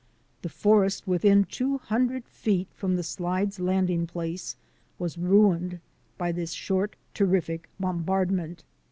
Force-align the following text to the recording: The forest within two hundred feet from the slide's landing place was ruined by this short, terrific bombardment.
The 0.41 0.49
forest 0.49 1.05
within 1.07 1.43
two 1.43 1.77
hundred 1.77 2.27
feet 2.27 2.67
from 2.73 2.95
the 2.95 3.03
slide's 3.03 3.59
landing 3.59 4.07
place 4.07 4.55
was 4.97 5.15
ruined 5.15 5.79
by 6.17 6.31
this 6.31 6.53
short, 6.53 6.95
terrific 7.13 7.69
bombardment. 7.79 8.63